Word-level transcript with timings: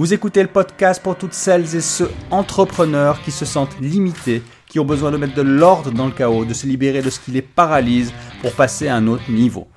Vous 0.00 0.14
écoutez 0.14 0.40
le 0.40 0.48
podcast 0.48 1.02
pour 1.02 1.14
toutes 1.14 1.34
celles 1.34 1.76
et 1.76 1.82
ceux 1.82 2.10
entrepreneurs 2.30 3.20
qui 3.20 3.30
se 3.30 3.44
sentent 3.44 3.78
limités, 3.82 4.42
qui 4.66 4.80
ont 4.80 4.84
besoin 4.86 5.10
de 5.10 5.18
mettre 5.18 5.34
de 5.34 5.42
l'ordre 5.42 5.90
dans 5.90 6.06
le 6.06 6.12
chaos, 6.12 6.46
de 6.46 6.54
se 6.54 6.66
libérer 6.66 7.02
de 7.02 7.10
ce 7.10 7.20
qui 7.20 7.32
les 7.32 7.42
paralyse 7.42 8.10
pour 8.40 8.52
passer 8.52 8.88
à 8.88 8.96
un 8.96 9.06
autre 9.08 9.30
niveau. 9.30 9.68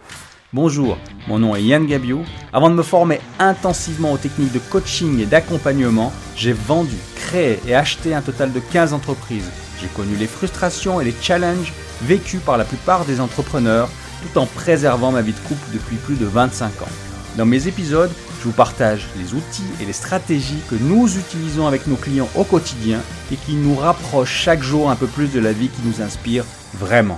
Bonjour, 0.53 0.97
mon 1.27 1.39
nom 1.39 1.57
est 1.57 1.63
Yann 1.63 1.85
Gabiou. 1.85 2.23
Avant 2.53 2.69
de 2.69 2.75
me 2.75 2.83
former 2.83 3.19
intensivement 3.37 4.13
aux 4.13 4.17
techniques 4.17 4.53
de 4.53 4.59
coaching 4.59 5.19
et 5.19 5.25
d'accompagnement, 5.25 6.13
j'ai 6.37 6.53
vendu, 6.53 6.95
créé 7.17 7.59
et 7.67 7.75
acheté 7.75 8.15
un 8.15 8.21
total 8.21 8.53
de 8.53 8.61
15 8.61 8.93
entreprises. 8.93 9.51
J'ai 9.81 9.87
connu 9.87 10.15
les 10.15 10.27
frustrations 10.27 11.01
et 11.01 11.03
les 11.03 11.15
challenges 11.21 11.73
vécus 12.01 12.39
par 12.39 12.57
la 12.57 12.63
plupart 12.63 13.03
des 13.03 13.19
entrepreneurs 13.19 13.89
tout 14.21 14.39
en 14.39 14.45
préservant 14.45 15.11
ma 15.11 15.21
vie 15.21 15.33
de 15.33 15.47
couple 15.49 15.67
depuis 15.73 15.97
plus 15.97 16.15
de 16.15 16.25
25 16.25 16.81
ans. 16.81 16.91
Dans 17.35 17.45
mes 17.45 17.67
épisodes, 17.67 18.11
je 18.43 18.49
vous 18.49 18.53
partage 18.53 19.07
les 19.17 19.33
outils 19.33 19.63
et 19.81 19.85
les 19.85 19.93
stratégies 19.93 20.59
que 20.69 20.75
nous 20.75 21.17
utilisons 21.17 21.65
avec 21.65 21.87
nos 21.87 21.95
clients 21.95 22.27
au 22.35 22.43
quotidien 22.43 23.01
et 23.31 23.37
qui 23.37 23.53
nous 23.53 23.73
rapprochent 23.73 24.35
chaque 24.35 24.61
jour 24.61 24.91
un 24.91 24.97
peu 24.97 25.07
plus 25.07 25.31
de 25.31 25.39
la 25.39 25.53
vie 25.53 25.69
qui 25.69 25.81
nous 25.87 26.01
inspire 26.01 26.43
vraiment. 26.73 27.17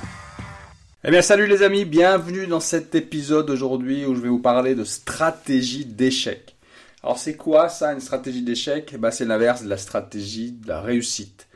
Eh 1.04 1.10
bien 1.10 1.24
salut 1.24 1.48
les 1.48 1.64
amis, 1.64 1.84
bienvenue 1.84 2.46
dans 2.46 2.60
cet 2.60 2.94
épisode 2.94 3.50
aujourd'hui 3.50 4.06
où 4.06 4.14
je 4.14 4.22
vais 4.22 4.30
vous 4.30 4.38
parler 4.38 4.76
de 4.76 4.84
stratégie 4.84 5.86
d'échec. 5.86 6.56
Alors 7.02 7.18
c'est 7.18 7.36
quoi 7.36 7.70
ça 7.70 7.94
une 7.94 8.02
stratégie 8.02 8.44
d'échec? 8.44 8.92
Eh 8.94 9.00
ben, 9.00 9.10
C'est 9.10 9.26
l'inverse 9.26 9.64
de 9.64 9.70
la 9.70 9.78
stratégie 9.78 10.52
de 10.52 10.68
la 10.68 10.82
réussite. 10.82 11.48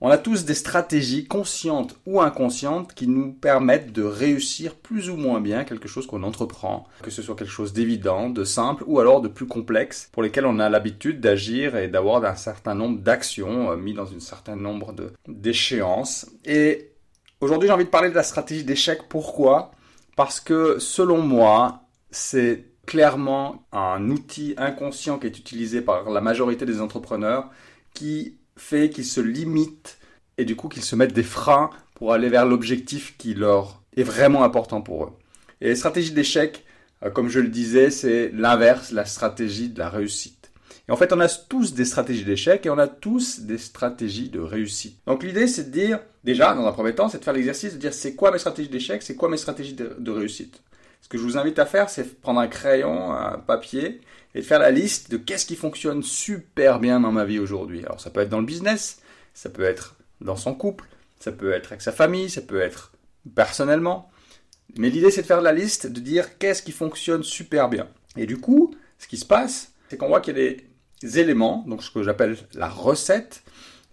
On 0.00 0.10
a 0.10 0.18
tous 0.18 0.44
des 0.44 0.54
stratégies 0.54 1.26
conscientes 1.26 1.96
ou 2.06 2.20
inconscientes 2.20 2.94
qui 2.94 3.08
nous 3.08 3.32
permettent 3.32 3.92
de 3.92 4.04
réussir 4.04 4.76
plus 4.76 5.10
ou 5.10 5.16
moins 5.16 5.40
bien 5.40 5.64
quelque 5.64 5.88
chose 5.88 6.06
qu'on 6.06 6.22
entreprend, 6.22 6.86
que 7.02 7.10
ce 7.10 7.20
soit 7.20 7.34
quelque 7.34 7.50
chose 7.50 7.72
d'évident, 7.72 8.30
de 8.30 8.44
simple 8.44 8.84
ou 8.86 9.00
alors 9.00 9.20
de 9.20 9.26
plus 9.26 9.48
complexe 9.48 10.08
pour 10.12 10.22
lesquels 10.22 10.46
on 10.46 10.60
a 10.60 10.68
l'habitude 10.68 11.20
d'agir 11.20 11.76
et 11.76 11.88
d'avoir 11.88 12.24
un 12.24 12.36
certain 12.36 12.76
nombre 12.76 13.00
d'actions 13.00 13.72
euh, 13.72 13.76
mis 13.76 13.92
dans 13.92 14.14
un 14.14 14.20
certain 14.20 14.54
nombre 14.54 14.94
d'échéances. 15.26 16.30
Et 16.44 16.92
aujourd'hui 17.40 17.66
j'ai 17.68 17.74
envie 17.74 17.84
de 17.84 17.90
parler 17.90 18.10
de 18.10 18.14
la 18.14 18.22
stratégie 18.22 18.62
d'échec. 18.62 19.00
Pourquoi? 19.08 19.72
Parce 20.14 20.38
que 20.38 20.78
selon 20.78 21.22
moi, 21.22 21.82
c'est 22.12 22.66
clairement 22.86 23.66
un 23.72 24.10
outil 24.10 24.54
inconscient 24.58 25.18
qui 25.18 25.26
est 25.26 25.38
utilisé 25.38 25.80
par 25.80 26.08
la 26.08 26.20
majorité 26.20 26.66
des 26.66 26.80
entrepreneurs 26.80 27.50
qui 27.94 28.38
fait 28.58 28.90
qu'ils 28.90 29.04
se 29.04 29.20
limitent 29.20 29.98
et 30.36 30.44
du 30.44 30.56
coup 30.56 30.68
qu'ils 30.68 30.84
se 30.84 30.96
mettent 30.96 31.14
des 31.14 31.22
freins 31.22 31.70
pour 31.94 32.12
aller 32.12 32.28
vers 32.28 32.46
l'objectif 32.46 33.16
qui 33.16 33.34
leur 33.34 33.82
est 33.96 34.02
vraiment 34.02 34.44
important 34.44 34.80
pour 34.80 35.04
eux. 35.04 35.12
Et 35.60 35.68
les 35.68 35.76
stratégies 35.76 36.12
d'échec, 36.12 36.64
euh, 37.02 37.10
comme 37.10 37.28
je 37.28 37.40
le 37.40 37.48
disais, 37.48 37.90
c'est 37.90 38.30
l'inverse, 38.32 38.92
la 38.92 39.04
stratégie 39.04 39.68
de 39.68 39.78
la 39.78 39.88
réussite. 39.88 40.50
Et 40.88 40.92
en 40.92 40.96
fait, 40.96 41.12
on 41.12 41.20
a 41.20 41.28
tous 41.28 41.74
des 41.74 41.84
stratégies 41.84 42.24
d'échec 42.24 42.64
et 42.64 42.70
on 42.70 42.78
a 42.78 42.86
tous 42.86 43.40
des 43.40 43.58
stratégies 43.58 44.30
de 44.30 44.40
réussite. 44.40 44.98
Donc 45.06 45.22
l'idée, 45.22 45.46
c'est 45.46 45.64
de 45.64 45.70
dire, 45.70 46.00
déjà, 46.24 46.54
dans 46.54 46.66
un 46.66 46.72
premier 46.72 46.94
temps, 46.94 47.08
c'est 47.08 47.18
de 47.18 47.24
faire 47.24 47.34
l'exercice 47.34 47.74
de 47.74 47.78
dire 47.78 47.92
c'est 47.92 48.14
quoi 48.14 48.30
mes 48.30 48.38
stratégies 48.38 48.70
d'échec, 48.70 49.02
c'est 49.02 49.16
quoi 49.16 49.28
mes 49.28 49.36
stratégies 49.36 49.74
de, 49.74 49.96
de 49.98 50.10
réussite? 50.10 50.62
Ce 51.00 51.08
que 51.08 51.18
je 51.18 51.22
vous 51.22 51.38
invite 51.38 51.58
à 51.58 51.66
faire, 51.66 51.88
c'est 51.90 52.20
prendre 52.20 52.40
un 52.40 52.48
crayon, 52.48 53.12
un 53.12 53.38
papier, 53.38 54.00
et 54.34 54.40
de 54.40 54.44
faire 54.44 54.58
la 54.58 54.70
liste 54.70 55.10
de 55.10 55.16
qu'est-ce 55.16 55.46
qui 55.46 55.56
fonctionne 55.56 56.02
super 56.02 56.80
bien 56.80 57.00
dans 57.00 57.12
ma 57.12 57.24
vie 57.24 57.38
aujourd'hui. 57.38 57.84
Alors 57.84 58.00
ça 58.00 58.10
peut 58.10 58.20
être 58.20 58.28
dans 58.28 58.40
le 58.40 58.46
business, 58.46 59.00
ça 59.34 59.48
peut 59.48 59.62
être 59.62 59.96
dans 60.20 60.36
son 60.36 60.54
couple, 60.54 60.84
ça 61.18 61.32
peut 61.32 61.52
être 61.52 61.72
avec 61.72 61.82
sa 61.82 61.92
famille, 61.92 62.28
ça 62.28 62.42
peut 62.42 62.60
être 62.60 62.92
personnellement. 63.34 64.10
Mais 64.76 64.90
l'idée 64.90 65.10
c'est 65.10 65.22
de 65.22 65.26
faire 65.26 65.40
la 65.40 65.52
liste, 65.52 65.86
de 65.86 66.00
dire 66.00 66.38
qu'est-ce 66.38 66.62
qui 66.62 66.72
fonctionne 66.72 67.22
super 67.22 67.68
bien. 67.68 67.88
Et 68.16 68.26
du 68.26 68.36
coup, 68.36 68.74
ce 68.98 69.08
qui 69.08 69.16
se 69.16 69.24
passe, 69.24 69.72
c'est 69.88 69.96
qu'on 69.96 70.08
voit 70.08 70.20
qu'il 70.20 70.36
y 70.36 70.40
a 70.40 70.54
des 71.02 71.18
éléments, 71.18 71.64
donc 71.66 71.82
ce 71.82 71.90
que 71.90 72.02
j'appelle 72.02 72.36
la 72.54 72.68
recette, 72.68 73.42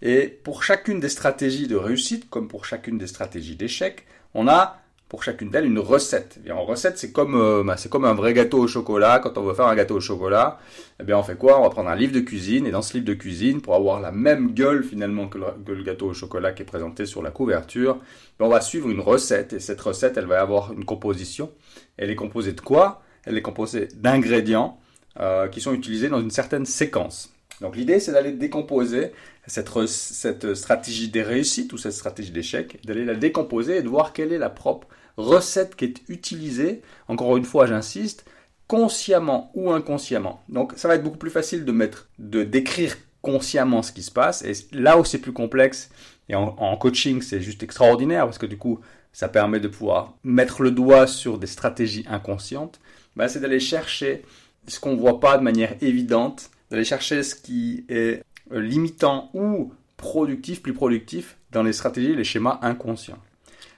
et 0.02 0.26
pour 0.26 0.62
chacune 0.62 1.00
des 1.00 1.08
stratégies 1.08 1.68
de 1.68 1.76
réussite, 1.76 2.28
comme 2.28 2.48
pour 2.48 2.66
chacune 2.66 2.98
des 2.98 3.06
stratégies 3.06 3.56
d'échec, 3.56 4.04
on 4.34 4.48
a 4.48 4.80
pour 5.08 5.22
chacune 5.22 5.50
d'elles 5.50 5.66
une 5.66 5.78
recette. 5.78 6.38
Et 6.44 6.50
en 6.50 6.64
recette, 6.64 6.98
c'est 6.98 7.12
comme, 7.12 7.36
euh, 7.36 7.62
bah, 7.62 7.76
c'est 7.76 7.88
comme 7.88 8.04
un 8.04 8.14
vrai 8.14 8.34
gâteau 8.34 8.58
au 8.58 8.66
chocolat. 8.66 9.20
Quand 9.20 9.38
on 9.38 9.42
veut 9.42 9.54
faire 9.54 9.66
un 9.66 9.76
gâteau 9.76 9.96
au 9.96 10.00
chocolat, 10.00 10.58
eh 11.00 11.04
bien, 11.04 11.16
on 11.16 11.22
fait 11.22 11.36
quoi? 11.36 11.60
On 11.60 11.62
va 11.62 11.70
prendre 11.70 11.88
un 11.88 11.94
livre 11.94 12.12
de 12.12 12.20
cuisine, 12.20 12.66
et 12.66 12.72
dans 12.72 12.82
ce 12.82 12.94
livre 12.94 13.06
de 13.06 13.14
cuisine, 13.14 13.60
pour 13.60 13.74
avoir 13.74 14.00
la 14.00 14.10
même 14.10 14.52
gueule 14.52 14.82
finalement 14.82 15.28
que 15.28 15.38
le, 15.38 15.82
gâteau 15.84 16.06
au 16.08 16.14
chocolat 16.14 16.52
qui 16.52 16.62
est 16.62 16.66
présenté 16.66 17.06
sur 17.06 17.22
la 17.22 17.30
couverture, 17.30 17.98
ben, 18.38 18.46
on 18.46 18.48
va 18.48 18.60
suivre 18.60 18.90
une 18.90 19.00
recette. 19.00 19.52
Et 19.52 19.60
cette 19.60 19.80
recette, 19.80 20.16
elle 20.16 20.26
va 20.26 20.40
avoir 20.40 20.72
une 20.72 20.84
composition. 20.84 21.52
Elle 21.96 22.10
est 22.10 22.16
composée 22.16 22.52
de 22.52 22.60
quoi? 22.60 23.02
Elle 23.24 23.38
est 23.38 23.42
composée 23.42 23.88
d'ingrédients 23.94 24.78
euh, 25.20 25.46
qui 25.48 25.60
sont 25.60 25.72
utilisés 25.72 26.08
dans 26.08 26.20
une 26.20 26.30
certaine 26.30 26.66
séquence. 26.66 27.35
Donc 27.60 27.76
l'idée, 27.76 28.00
c'est 28.00 28.12
d'aller 28.12 28.32
décomposer 28.32 29.12
cette, 29.46 30.54
stratégie 30.54 31.08
des 31.08 31.22
réussites 31.22 31.72
ou 31.72 31.78
cette 31.78 31.92
stratégie 31.92 32.30
d'échec, 32.30 32.84
d'aller 32.84 33.04
la 33.04 33.14
décomposer 33.14 33.78
et 33.78 33.82
de 33.82 33.88
voir 33.88 34.12
quelle 34.12 34.32
est 34.32 34.38
la 34.38 34.50
propre 34.50 34.88
recette 35.16 35.76
qui 35.76 35.86
est 35.86 36.02
utilisée, 36.08 36.82
encore 37.08 37.36
une 37.36 37.44
fois 37.44 37.66
j'insiste, 37.66 38.26
consciemment 38.66 39.50
ou 39.54 39.70
inconsciemment. 39.70 40.42
Donc 40.48 40.72
ça 40.76 40.88
va 40.88 40.96
être 40.96 41.02
beaucoup 41.02 41.18
plus 41.18 41.30
facile 41.30 41.64
de 41.64 41.72
mettre, 41.72 42.08
de 42.18 42.42
décrire 42.42 42.96
consciemment 43.22 43.82
ce 43.82 43.92
qui 43.92 44.02
se 44.02 44.10
passe. 44.10 44.44
Et 44.44 44.52
là 44.72 44.98
où 44.98 45.04
c'est 45.04 45.18
plus 45.18 45.32
complexe, 45.32 45.90
et 46.28 46.34
en, 46.34 46.76
coaching 46.76 47.22
c'est 47.22 47.40
juste 47.40 47.62
extraordinaire 47.62 48.24
parce 48.24 48.38
que 48.38 48.46
du 48.46 48.58
coup 48.58 48.80
ça 49.12 49.28
permet 49.28 49.60
de 49.60 49.68
pouvoir 49.68 50.14
mettre 50.24 50.62
le 50.62 50.72
doigt 50.72 51.06
sur 51.06 51.38
des 51.38 51.46
stratégies 51.46 52.04
inconscientes, 52.08 52.80
bah, 53.14 53.28
c'est 53.28 53.40
d'aller 53.40 53.60
chercher 53.60 54.22
ce 54.66 54.78
qu'on 54.78 54.92
ne 54.92 55.00
voit 55.00 55.20
pas 55.20 55.38
de 55.38 55.42
manière 55.42 55.74
évidente, 55.80 56.50
d'aller 56.70 56.84
chercher 56.84 57.22
ce 57.22 57.34
qui 57.34 57.84
est 57.88 58.22
limitant 58.50 59.30
ou 59.34 59.72
productif, 59.96 60.62
plus 60.62 60.74
productif 60.74 61.36
dans 61.52 61.62
les 61.62 61.72
stratégies, 61.72 62.14
les 62.14 62.24
schémas 62.24 62.58
inconscients. 62.62 63.18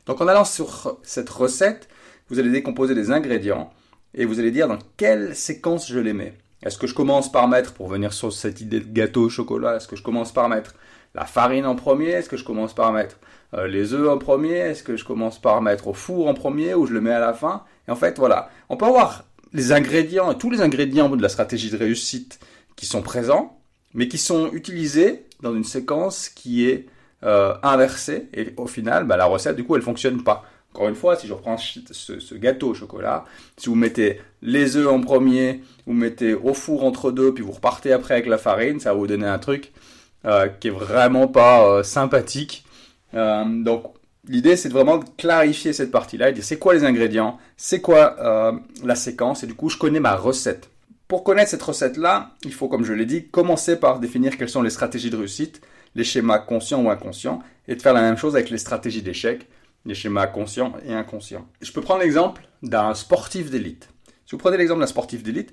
Donc 0.07 0.21
en 0.21 0.29
allant 0.29 0.45
sur 0.45 0.99
cette 1.03 1.29
recette, 1.29 1.89
vous 2.29 2.39
allez 2.39 2.51
décomposer 2.51 2.95
les 2.95 3.11
ingrédients 3.11 3.71
et 4.15 4.25
vous 4.25 4.39
allez 4.41 4.51
dire 4.51 4.69
dans 4.69 4.79
quelle 4.97 5.37
séquence 5.37 5.89
je 5.89 5.99
les 5.99 6.13
mets. 6.13 6.35
Est-ce 6.63 6.79
que 6.79 6.87
je 6.87 6.95
commence 6.95 7.31
par 7.31 7.47
mettre, 7.47 7.73
pour 7.73 7.89
venir 7.89 8.13
sur 8.13 8.33
cette 8.33 8.61
idée 8.61 8.81
de 8.81 8.93
gâteau 8.93 9.25
au 9.25 9.29
chocolat, 9.29 9.77
est-ce 9.77 9.87
que 9.87 9.97
je 9.97 10.03
commence 10.03 10.33
par 10.33 10.49
mettre 10.49 10.75
la 11.15 11.25
farine 11.25 11.67
en 11.67 11.77
premier 11.77 12.09
Est-ce 12.09 12.29
que 12.29 12.37
je 12.37 12.45
commence 12.45 12.75
par 12.75 12.93
mettre 12.93 13.17
euh, 13.55 13.69
les 13.69 13.95
œufs 13.95 14.09
en 14.09 14.19
premier 14.19 14.57
Est-ce 14.57 14.83
que 14.83 14.97
je 14.97 15.05
commence 15.05 15.41
par 15.41 15.63
mettre 15.63 15.87
au 15.87 15.95
four 15.95 16.27
en 16.27 16.35
premier 16.35 16.75
ou 16.75 16.87
je 16.87 16.93
le 16.93 17.01
mets 17.01 17.13
à 17.13 17.21
la 17.21 17.33
fin? 17.33 17.63
Et 17.87 17.91
en 17.91 17.97
fait, 17.97 18.19
voilà, 18.19 18.51
on 18.69 18.77
peut 18.77 18.87
avoir 18.87 19.25
les 19.53 19.73
ingrédients, 19.73 20.35
tous 20.35 20.51
les 20.51 20.61
ingrédients 20.61 21.09
de 21.09 21.23
la 21.23 21.29
stratégie 21.29 21.71
de 21.71 21.77
réussite 21.77 22.41
qui 22.79 22.87
sont 22.87 23.03
présents, 23.03 23.59
mais 23.93 24.07
qui 24.07 24.19
sont 24.19 24.53
utilisés 24.53 25.25
dans 25.43 25.55
une 25.55 25.65
séquence 25.65 26.29
qui 26.29 26.69
est 26.69 26.87
euh, 27.25 27.55
inversé 27.65 28.29
et 28.33 28.55
au 28.57 28.69
final, 28.69 29.05
bah, 29.05 29.17
la 29.17 29.27
recette, 29.27 29.57
du 29.57 29.65
coup, 29.65 29.75
elle 29.75 29.83
fonctionne 29.83 30.23
pas. 30.23 30.45
Encore 30.73 30.89
une 30.89 30.95
fois, 30.95 31.17
si 31.17 31.27
je 31.27 31.33
reprends 31.33 31.57
ce, 31.57 32.35
gâteau 32.37 32.69
au 32.69 32.75
chocolat, 32.75 33.25
si 33.57 33.69
vous 33.69 33.75
mettez 33.75 34.21
les 34.43 34.77
œufs 34.77 34.87
en 34.87 35.01
premier, 35.01 35.63
vous 35.87 35.93
mettez 35.93 36.35
au 36.35 36.55
four 36.55 36.85
entre 36.85 37.11
deux, 37.11 37.35
puis 37.35 37.43
vous 37.43 37.51
repartez 37.51 37.93
après 37.93 38.15
avec 38.15 38.27
la 38.27 38.39
farine, 38.39 38.79
ça 38.79 38.93
va 38.93 38.99
vous 38.99 39.09
donner 39.09 39.27
un 39.27 39.41
truc 39.41 39.73
euh, 40.25 40.47
qui 40.47 40.69
est 40.69 40.73
vraiment 40.73 41.27
pas 41.27 41.67
euh, 41.67 41.83
sympathique. 41.83 42.65
donc, 43.13 43.87
l'idée, 44.29 44.57
c'est 44.57 44.69
vraiment 44.69 44.99
de 44.99 45.05
clarifier 45.17 45.73
cette 45.73 45.91
partie-là 45.91 46.29
et 46.29 46.33
dire 46.33 46.45
c'est 46.45 46.59
quoi 46.59 46.75
les 46.75 46.85
ingrédients, 46.85 47.39
c'est 47.57 47.81
quoi 47.81 48.15
la 48.85 48.95
séquence, 48.95 49.43
et 49.43 49.49
du 49.49 49.55
coup, 49.55 49.69
je 49.69 49.79
connais 49.79 50.01
ma 50.01 50.15
recette. 50.15 50.71
Pour 51.09 51.25
connaître 51.25 51.51
cette 51.51 51.63
recette-là, 51.63 52.35
il 52.45 52.53
faut, 52.53 52.69
comme 52.69 52.85
je 52.85 52.93
l'ai 52.93 53.07
dit, 53.07 53.29
commencer 53.29 53.81
par 53.81 53.99
définir 53.99 54.37
quelles 54.37 54.51
sont 54.51 54.63
les 54.63 54.71
stratégies 54.71 55.11
de 55.11 55.17
réussite 55.17 55.63
les 55.95 56.05
schémas 56.05 56.39
conscients 56.39 56.83
ou 56.83 56.91
inconscients, 56.91 57.43
et 57.67 57.75
de 57.75 57.83
faire 57.83 57.95
la 57.95 58.03
même 58.03 58.17
chose 58.17 58.37
avec 58.37 58.51
les 58.51 58.59
stratégies 58.59 59.03
d'échec, 59.03 59.49
les 59.85 59.95
schémas 59.95 60.27
conscients 60.27 60.75
et 60.87 60.93
inconscients. 60.93 61.47
Je 61.61 61.73
peux 61.73 61.81
prendre 61.81 62.03
l'exemple 62.03 62.43
d'un 62.63 62.95
sportif 62.95 63.51
d'élite. 63.51 63.89
Si 64.27 64.33
vous 64.33 64.39
prenez 64.39 64.57
l'exemple 64.57 64.81
d'un 64.81 64.87
sportif 64.87 65.23
d'élite, 65.23 65.53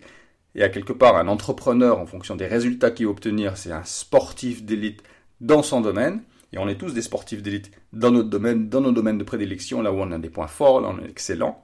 et 0.54 0.64
à 0.64 0.70
quelque 0.70 0.94
part 0.94 1.18
un 1.18 1.28
entrepreneur 1.28 2.00
en 2.00 2.06
fonction 2.06 2.36
des 2.36 2.48
résultats 2.48 2.92
qu'il 2.92 3.06
va 3.06 3.12
obtenir, 3.12 3.58
c'est 3.58 3.72
un 3.72 3.84
sportif 3.84 4.64
d'élite 4.64 5.04
dans 5.42 5.64
son 5.64 5.82
domaine, 5.82 6.22
et 6.54 6.58
on 6.58 6.68
est 6.68 6.78
tous 6.78 6.94
des 6.94 7.02
sportifs 7.02 7.42
d'élite 7.42 7.72
dans 7.92 8.12
notre 8.12 8.30
domaine, 8.30 8.70
dans 8.70 8.82
nos 8.82 8.92
domaines 8.92 9.18
de 9.18 9.24
prédilection, 9.24 9.82
là 9.82 9.92
où 9.92 10.00
on 10.00 10.12
a 10.12 10.20
des 10.20 10.30
points 10.30 10.48
forts, 10.48 10.82
là 10.82 10.90
où 10.90 10.92
on 10.92 11.04
est 11.04 11.10
excellent, 11.10 11.62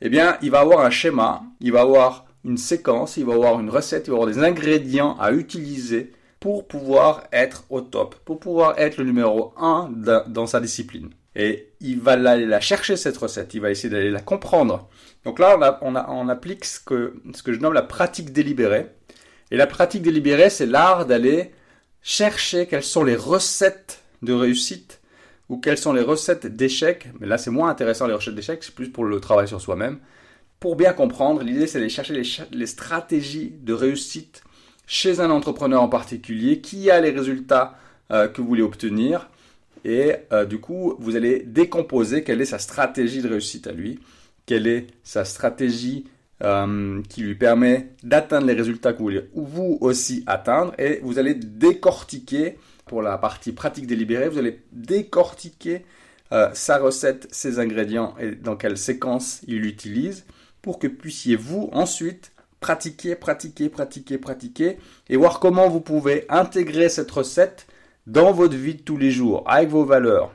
eh 0.00 0.08
bien, 0.08 0.36
il 0.42 0.50
va 0.50 0.60
avoir 0.60 0.80
un 0.80 0.90
schéma, 0.90 1.42
il 1.60 1.72
va 1.72 1.82
avoir 1.82 2.26
une 2.44 2.56
séquence, 2.56 3.16
il 3.16 3.24
va 3.24 3.34
avoir 3.34 3.60
une 3.60 3.70
recette, 3.70 4.06
il 4.06 4.10
va 4.10 4.16
avoir 4.16 4.28
des 4.28 4.42
ingrédients 4.42 5.16
à 5.18 5.32
utiliser 5.32 6.12
pour 6.40 6.66
pouvoir 6.66 7.24
être 7.32 7.64
au 7.70 7.80
top, 7.80 8.16
pour 8.24 8.40
pouvoir 8.40 8.78
être 8.78 8.96
le 8.96 9.04
numéro 9.04 9.54
1 9.56 9.90
dans 10.26 10.46
sa 10.46 10.60
discipline. 10.60 11.10
Et 11.36 11.68
il 11.80 12.00
va 12.00 12.12
aller 12.12 12.46
la 12.46 12.60
chercher 12.60 12.96
cette 12.96 13.16
recette, 13.16 13.54
il 13.54 13.60
va 13.60 13.70
essayer 13.70 13.88
d'aller 13.88 14.10
la 14.10 14.20
comprendre. 14.20 14.88
Donc 15.24 15.38
là, 15.38 15.78
on, 15.82 16.28
applique 16.28 16.64
ce 16.64 16.80
que, 16.80 17.14
ce 17.32 17.42
que 17.42 17.52
je 17.52 17.60
nomme 17.60 17.72
la 17.72 17.82
pratique 17.82 18.32
délibérée. 18.32 18.88
Et 19.50 19.56
la 19.56 19.66
pratique 19.66 20.02
délibérée, 20.02 20.50
c'est 20.50 20.66
l'art 20.66 21.06
d'aller 21.06 21.52
chercher 22.02 22.66
quelles 22.66 22.82
sont 22.82 23.04
les 23.04 23.16
recettes 23.16 24.02
de 24.22 24.32
réussite 24.32 25.00
ou 25.48 25.58
quelles 25.58 25.78
sont 25.78 25.92
les 25.92 26.02
recettes 26.02 26.46
d'échec. 26.46 27.08
Mais 27.20 27.26
là, 27.26 27.38
c'est 27.38 27.50
moins 27.50 27.68
intéressant 27.68 28.06
les 28.06 28.14
recettes 28.14 28.34
d'échec, 28.34 28.62
c'est 28.64 28.74
plus 28.74 28.88
pour 28.88 29.04
le 29.04 29.20
travail 29.20 29.46
sur 29.46 29.60
soi-même. 29.60 30.00
Pour 30.62 30.76
bien 30.76 30.92
comprendre, 30.92 31.42
l'idée, 31.42 31.66
c'est 31.66 31.78
d'aller 31.78 31.90
chercher 31.90 32.22
les, 32.52 32.66
stratégies 32.66 33.52
de 33.62 33.72
réussite 33.72 34.44
chez 34.86 35.18
un 35.18 35.28
entrepreneur 35.28 35.82
en 35.82 35.88
particulier 35.88 36.60
qui 36.60 36.88
a 36.88 37.00
les 37.00 37.10
résultats 37.10 37.76
euh, 38.12 38.28
que 38.28 38.40
vous 38.40 38.46
voulez 38.46 38.62
obtenir. 38.62 39.28
Et 39.84 40.14
euh, 40.30 40.44
du 40.44 40.60
coup, 40.60 40.94
vous 41.00 41.16
allez 41.16 41.40
décomposer 41.40 42.22
quelle 42.22 42.40
est 42.40 42.44
sa 42.44 42.60
stratégie 42.60 43.22
de 43.22 43.28
réussite 43.28 43.66
à 43.66 43.72
lui, 43.72 43.98
quelle 44.46 44.68
est 44.68 44.86
sa 45.02 45.24
stratégie 45.24 46.04
euh, 46.44 47.02
qui 47.08 47.22
lui 47.22 47.34
permet 47.34 47.88
d'atteindre 48.04 48.46
les 48.46 48.54
résultats 48.54 48.92
que 48.92 48.98
vous 48.98 49.04
voulez 49.06 49.28
vous 49.34 49.78
aussi 49.80 50.22
atteindre. 50.28 50.74
Et 50.78 51.00
vous 51.02 51.18
allez 51.18 51.34
décortiquer, 51.34 52.56
pour 52.86 53.02
la 53.02 53.18
partie 53.18 53.50
pratique 53.50 53.88
délibérée, 53.88 54.28
vous 54.28 54.38
allez 54.38 54.62
décortiquer 54.70 55.84
sa 56.54 56.78
recette, 56.78 57.28
ses 57.30 57.58
ingrédients 57.58 58.14
et 58.18 58.30
dans 58.30 58.56
quelle 58.56 58.78
séquence 58.78 59.42
il 59.46 59.60
l'utilise 59.60 60.24
pour 60.62 60.78
que 60.78 60.86
puissiez 60.86 61.36
vous 61.36 61.68
ensuite 61.72 62.32
pratiquer, 62.60 63.16
pratiquer, 63.16 63.68
pratiquer, 63.68 64.18
pratiquer 64.18 64.78
et 65.08 65.16
voir 65.16 65.40
comment 65.40 65.68
vous 65.68 65.80
pouvez 65.80 66.24
intégrer 66.28 66.88
cette 66.88 67.10
recette 67.10 67.66
dans 68.06 68.32
votre 68.32 68.56
vie 68.56 68.76
de 68.76 68.82
tous 68.82 68.96
les 68.96 69.10
jours, 69.10 69.42
avec 69.46 69.68
vos 69.68 69.84
valeurs, 69.84 70.32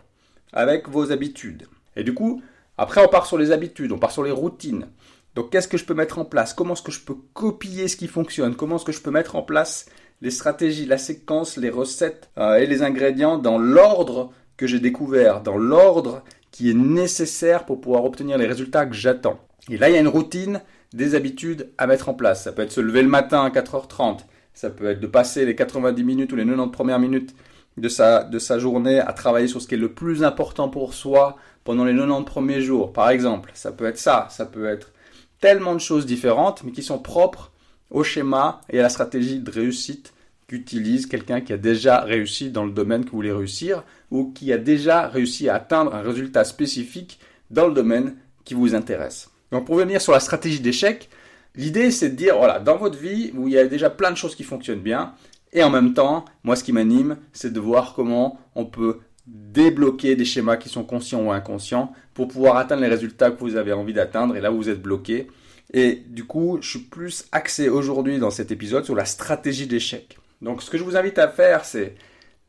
avec 0.53 0.88
vos 0.89 1.12
habitudes. 1.12 1.68
Et 1.95 2.03
du 2.03 2.13
coup, 2.13 2.41
après 2.77 3.03
on 3.03 3.09
part 3.09 3.25
sur 3.25 3.38
les 3.38 3.51
habitudes, 3.51 3.91
on 3.91 3.97
part 3.97 4.12
sur 4.12 4.24
les 4.24 4.31
routines. 4.31 4.88
Donc 5.35 5.51
qu'est-ce 5.51 5.68
que 5.68 5.77
je 5.77 5.85
peux 5.85 5.94
mettre 5.94 6.19
en 6.19 6.25
place? 6.25 6.53
Comment 6.53 6.74
est-ce 6.74 6.81
que 6.81 6.91
je 6.91 7.01
peux 7.01 7.18
copier 7.33 7.88
ce 7.88 7.95
qui 7.95 8.07
fonctionne? 8.07 8.56
Comment 8.56 8.75
est-ce 8.75 8.85
que 8.85 8.91
je 8.91 9.01
peux 9.01 9.12
mettre 9.12 9.35
en 9.35 9.44
place 9.44 9.88
les 10.21 10.31
stratégies, 10.31 10.85
la 10.85 10.97
séquence, 10.97 11.57
les 11.57 11.69
recettes 11.69 12.29
euh, 12.38 12.56
et 12.56 12.65
les 12.65 12.81
ingrédients 12.81 13.38
dans 13.38 13.57
l'ordre 13.57 14.31
que 14.57 14.65
j'ai 14.65 14.79
découvert, 14.79 15.41
dans 15.41 15.57
l'ordre 15.57 16.24
qui 16.51 16.71
est 16.71 16.74
nécessaire 16.74 17.65
pour 17.65 17.79
pouvoir 17.79 18.03
obtenir 18.03 18.38
les 18.38 18.47
résultats 18.47 18.85
que 18.85 18.95
j'attends? 18.95 19.39
Et 19.69 19.78
là, 19.78 19.90
il 19.90 19.96
y 19.96 19.98
a 19.98 20.02
une 20.02 20.08
routine, 20.08 20.62
des 20.94 21.16
habitudes 21.16 21.69
à 21.78 21.88
mettre 21.88 22.10
en 22.10 22.14
place. 22.14 22.44
Ça 22.44 22.52
peut 22.52 22.62
être 22.62 22.72
se 22.72 22.81
lever 22.81 23.02
le 23.02 23.10
matin 23.10 23.44
à 23.44 23.50
4h30, 23.50 24.19
ça 24.54 24.69
peut 24.69 24.90
être 24.90 25.00
de 25.00 25.08
passer 25.08 25.46
les 25.46 25.56
90 25.56 26.04
minutes 26.04 26.31
ou 26.31 26.36
les 26.36 26.46
90 26.46 26.72
premières 26.72 27.00
minutes 27.00 27.36
de 27.78 27.90
sa, 27.90 28.24
de 28.24 28.40
sa 28.40 28.58
journée 28.58 29.00
à 29.00 29.14
travailler 29.14 29.48
sur 29.48 29.62
ce 29.62 29.68
qui 29.68 29.75
est 29.75 29.78
le 29.78 29.94
plus 29.94 30.24
important 30.24 30.69
pour 30.69 30.94
soi 30.94 31.38
pendant 31.64 31.86
les 31.86 31.94
90 31.94 32.25
premiers 32.25 32.62
jours, 32.62 32.94
par 32.94 33.10
exemple. 33.10 33.52
Ça 33.54 33.72
peut 33.72 33.86
être 33.86 34.00
ça, 34.00 34.28
ça 34.31 34.46
peut 34.46 34.66
être 34.66 34.94
tellement 35.40 35.75
de 35.75 35.80
choses 35.80 36.06
différentes, 36.06 36.63
mais 36.63 36.72
qui 36.72 36.81
sont 36.81 37.00
propres 37.00 37.52
au 37.92 38.04
schéma 38.04 38.62
et 38.70 38.80
à 38.80 38.84
la 38.84 38.90
stratégie 38.90 39.40
de 39.40 39.52
réussite 39.52 40.13
qu'utilise 40.48 41.06
quelqu'un 41.06 41.42
qui 41.42 41.54
a 41.54 41.58
déjà 41.58 42.00
réussi 42.00 42.50
dans 42.50 42.66
le 42.66 42.72
domaine 42.72 43.04
que 43.04 43.12
vous 43.12 43.18
voulez 43.18 43.34
réussir 43.34 43.84
ou 44.12 44.31
qui 44.31 44.52
a 44.54 44.58
déjà 44.58 45.08
réussi 45.08 45.50
à 45.50 45.56
atteindre 45.56 45.94
un 45.94 46.02
résultat 46.02 46.46
spécifique 46.46 47.20
dans 47.52 47.68
le 47.68 47.74
domaine 47.74 48.16
qui 48.46 48.54
vous 48.54 48.74
intéresse. 48.74 49.30
Donc 49.52 49.66
pour 49.66 49.76
venir 49.76 50.02
sur 50.02 50.14
la 50.14 50.20
stratégie 50.20 50.60
d'échec, 50.60 51.10
l'idée 51.56 51.92
c'est 51.92 52.10
de 52.10 52.16
dire, 52.16 52.38
voilà, 52.38 52.60
dans 52.60 52.78
votre 52.78 52.98
vie 52.98 53.32
où 53.36 53.48
il 53.48 53.54
y 53.54 53.58
a 53.58 53.66
déjà 53.66 53.90
plein 53.90 54.12
de 54.12 54.18
choses 54.18 54.36
qui 54.36 54.44
fonctionnent 54.44 54.82
bien, 54.82 55.14
et 55.54 55.64
en 55.64 55.70
même 55.70 55.94
temps, 55.94 56.26
moi, 56.44 56.56
ce 56.56 56.64
qui 56.64 56.74
m'anime, 56.74 57.18
c'est 57.34 57.54
de 57.54 57.60
voir 57.60 57.94
comment 57.96 58.40
on 58.56 58.66
peut 58.66 59.00
débloquer 59.26 60.16
des 60.16 60.26
schémas 60.26 60.58
qui 60.58 60.70
sont 60.70 60.84
conscients 60.84 61.24
ou 61.24 61.32
inconscients 61.32 61.94
pour 62.14 62.28
pouvoir 62.28 62.58
atteindre 62.58 62.82
les 62.82 62.88
résultats 62.88 63.32
que 63.32 63.40
vous 63.40 63.56
avez 63.56 63.74
envie 63.74 63.94
d'atteindre 63.94 64.36
et 64.36 64.42
là 64.42 64.52
où 64.52 64.58
vous 64.58 64.70
êtes 64.70 64.82
bloqué. 64.82 65.28
Et 65.74 66.04
du 66.08 66.26
coup, 66.26 66.60
je 66.62 66.70
suis 66.70 66.80
plus 66.80 67.26
axé 67.32 67.70
aujourd'hui 67.70 68.20
dans 68.20 68.30
cet 68.30 68.52
épisode 68.52 68.86
sur 68.86 68.96
la 68.96 69.06
stratégie 69.06 69.68
d'échec. 69.68 70.18
Donc, 70.42 70.62
ce 70.62 70.70
que 70.70 70.78
je 70.78 70.84
vous 70.84 70.96
invite 70.96 71.20
à 71.20 71.28
faire, 71.28 71.66
c'est 71.66 71.96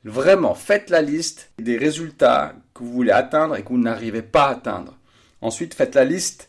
vraiment 0.05 0.55
faites 0.55 0.91
la 0.91 1.03
liste 1.03 1.51
des 1.59 1.77
résultats 1.77 2.55
que 2.75 2.85
vous 2.85 2.93
voulez 2.93 3.11
atteindre 3.11 3.57
et 3.57 3.63
que 3.63 3.69
vous 3.69 3.79
n'arrivez 3.79 4.23
pas 4.23 4.47
à 4.47 4.51
atteindre. 4.51 4.97
Ensuite, 5.41 5.75
faites 5.75 5.95
la 5.95 6.05
liste 6.05 6.49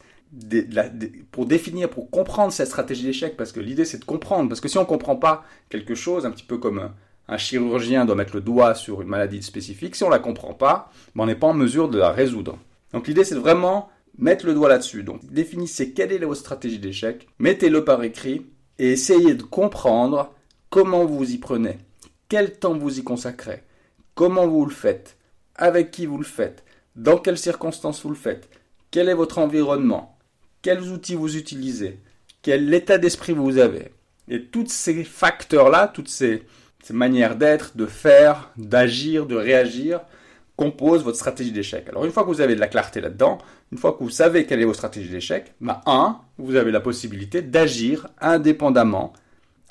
pour 1.31 1.45
définir, 1.45 1.89
pour 1.89 2.09
comprendre 2.11 2.53
cette 2.53 2.67
stratégie 2.67 3.03
d'échec, 3.03 3.35
parce 3.35 3.51
que 3.51 3.59
l'idée 3.59 3.85
c'est 3.85 3.99
de 3.99 4.05
comprendre, 4.05 4.47
parce 4.47 4.61
que 4.61 4.67
si 4.67 4.77
on 4.77 4.81
ne 4.81 4.87
comprend 4.87 5.15
pas 5.15 5.43
quelque 5.69 5.95
chose, 5.95 6.25
un 6.25 6.31
petit 6.31 6.43
peu 6.43 6.57
comme 6.57 6.91
un 7.27 7.37
chirurgien 7.37 8.05
doit 8.05 8.15
mettre 8.15 8.35
le 8.35 8.41
doigt 8.41 8.75
sur 8.75 9.01
une 9.01 9.07
maladie 9.07 9.41
spécifique, 9.41 9.95
si 9.95 10.03
on 10.03 10.07
ne 10.07 10.13
la 10.13 10.19
comprend 10.19 10.53
pas, 10.53 10.91
ben, 11.15 11.23
on 11.23 11.27
n'est 11.27 11.35
pas 11.35 11.47
en 11.47 11.53
mesure 11.53 11.89
de 11.89 11.97
la 11.97 12.11
résoudre. 12.11 12.57
Donc 12.93 13.07
l'idée 13.07 13.23
c'est 13.23 13.35
vraiment 13.35 13.89
mettre 14.17 14.45
le 14.45 14.53
doigt 14.53 14.69
là-dessus. 14.69 15.03
Donc 15.03 15.25
définissez 15.25 15.93
quelle 15.93 16.11
est 16.11 16.19
votre 16.19 16.39
stratégie 16.39 16.79
d'échec, 16.79 17.27
mettez-le 17.39 17.83
par 17.83 18.03
écrit 18.03 18.45
et 18.77 18.91
essayez 18.91 19.33
de 19.33 19.43
comprendre 19.43 20.33
comment 20.69 21.05
vous 21.05 21.31
y 21.31 21.39
prenez, 21.39 21.79
quel 22.27 22.59
temps 22.59 22.77
vous 22.77 22.99
y 22.99 23.03
consacrez, 23.03 23.63
comment 24.13 24.47
vous 24.47 24.65
le 24.65 24.71
faites, 24.71 25.17
avec 25.55 25.89
qui 25.89 26.05
vous 26.05 26.19
le 26.19 26.23
faites, 26.23 26.63
dans 26.95 27.17
quelles 27.17 27.37
circonstances 27.37 28.03
vous 28.03 28.09
le 28.09 28.15
faites, 28.15 28.47
quel 28.91 29.09
est 29.09 29.15
votre 29.15 29.39
environnement, 29.39 30.18
quels 30.61 30.89
outils 30.89 31.15
vous 31.15 31.37
utilisez, 31.37 31.99
quel 32.41 32.73
état 32.73 32.97
d'esprit 32.97 33.33
vous 33.33 33.57
avez. 33.57 33.91
Et 34.27 34.43
tous 34.43 34.67
ces 34.67 35.03
facteurs-là, 35.03 35.87
toutes 35.87 36.09
ces, 36.09 36.43
manières 36.91 37.35
d'être, 37.35 37.77
de 37.77 37.85
faire, 37.85 38.51
d'agir, 38.57 39.25
de 39.25 39.35
réagir, 39.35 40.01
composent 40.55 41.03
votre 41.03 41.17
stratégie 41.17 41.51
d'échec. 41.51 41.87
Alors 41.87 42.05
une 42.05 42.11
fois 42.11 42.23
que 42.23 42.29
vous 42.29 42.41
avez 42.41 42.55
de 42.55 42.59
la 42.59 42.67
clarté 42.67 42.99
là-dedans, 42.99 43.37
une 43.71 43.77
fois 43.77 43.93
que 43.93 44.03
vous 44.03 44.09
savez 44.09 44.45
quelle 44.45 44.61
est 44.61 44.65
votre 44.65 44.79
stratégie 44.79 45.09
d'échec, 45.09 45.53
bah, 45.61 45.81
un, 45.85 46.19
vous 46.37 46.55
avez 46.55 46.71
la 46.71 46.79
possibilité 46.79 47.41
d'agir 47.41 48.07
indépendamment, 48.19 49.13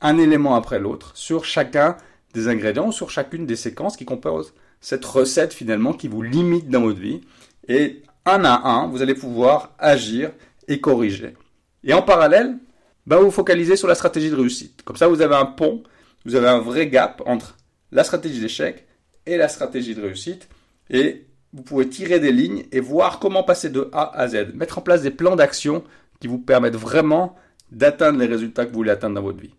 un 0.00 0.16
élément 0.18 0.54
après 0.54 0.78
l'autre, 0.78 1.10
sur 1.14 1.44
chacun 1.44 1.96
des 2.34 2.48
ingrédients, 2.48 2.92
sur 2.92 3.10
chacune 3.10 3.46
des 3.46 3.56
séquences 3.56 3.96
qui 3.96 4.04
composent 4.04 4.54
cette 4.80 5.04
recette 5.04 5.52
finalement 5.52 5.92
qui 5.92 6.08
vous 6.08 6.22
limite 6.22 6.68
dans 6.68 6.82
votre 6.82 7.00
vie. 7.00 7.20
Et 7.68 8.02
un 8.24 8.44
à 8.44 8.68
un, 8.68 8.88
vous 8.88 9.02
allez 9.02 9.14
pouvoir 9.14 9.74
agir 9.78 10.30
et 10.68 10.80
corriger. 10.80 11.34
Et 11.82 11.92
en 11.92 12.02
parallèle, 12.02 12.58
bah, 13.06 13.16
vous 13.16 13.30
focalisez 13.30 13.76
sur 13.76 13.88
la 13.88 13.94
stratégie 13.94 14.30
de 14.30 14.36
réussite. 14.36 14.82
Comme 14.84 14.96
ça, 14.96 15.08
vous 15.08 15.22
avez 15.22 15.34
un 15.34 15.46
pont, 15.46 15.82
vous 16.24 16.34
avez 16.34 16.48
un 16.48 16.60
vrai 16.60 16.88
gap 16.88 17.22
entre 17.26 17.56
la 17.90 18.04
stratégie 18.04 18.40
d'échec 18.40 18.86
et 19.26 19.36
la 19.36 19.48
stratégie 19.48 19.94
de 19.94 20.02
réussite. 20.02 20.48
Et 20.90 21.26
vous 21.52 21.62
pouvez 21.62 21.88
tirer 21.88 22.20
des 22.20 22.32
lignes 22.32 22.66
et 22.70 22.80
voir 22.80 23.18
comment 23.18 23.42
passer 23.42 23.70
de 23.70 23.88
A 23.92 24.14
à 24.14 24.28
Z. 24.28 24.54
Mettre 24.54 24.78
en 24.78 24.82
place 24.82 25.02
des 25.02 25.10
plans 25.10 25.36
d'action 25.36 25.82
qui 26.20 26.28
vous 26.28 26.38
permettent 26.38 26.76
vraiment 26.76 27.34
d'atteindre 27.70 28.18
les 28.18 28.26
résultats 28.26 28.64
que 28.64 28.70
vous 28.70 28.76
voulez 28.76 28.90
atteindre 28.90 29.14
dans 29.14 29.22
votre 29.22 29.40
vie. 29.40 29.54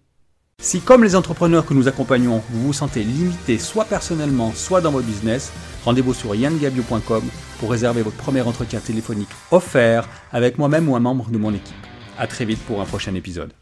Si 0.61 0.81
comme 0.81 1.05
les 1.05 1.15
entrepreneurs 1.15 1.65
que 1.65 1.73
nous 1.73 1.87
accompagnons, 1.87 2.43
vous 2.49 2.67
vous 2.67 2.73
sentez 2.73 3.01
limité 3.01 3.57
soit 3.57 3.85
personnellement, 3.85 4.51
soit 4.53 4.81
dans 4.81 4.91
votre 4.91 5.07
business, 5.07 5.53
rendez-vous 5.85 6.13
sur 6.13 6.35
yangabio.com 6.35 7.23
pour 7.59 7.71
réserver 7.71 8.01
votre 8.01 8.17
premier 8.17 8.41
entretien 8.41 8.81
téléphonique 8.81 9.29
offert 9.51 10.09
avec 10.33 10.57
moi-même 10.57 10.89
ou 10.89 10.97
un 10.97 10.99
membre 10.99 11.29
de 11.29 11.37
mon 11.37 11.53
équipe. 11.53 11.75
A 12.17 12.27
très 12.27 12.43
vite 12.43 12.59
pour 12.65 12.81
un 12.81 12.85
prochain 12.85 13.15
épisode. 13.15 13.53